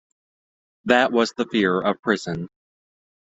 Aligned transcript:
That 0.85 1.11
was 1.11 1.33
the 1.33 1.45
fear 1.45 1.79
of 1.79 2.01
prison. 2.01 2.49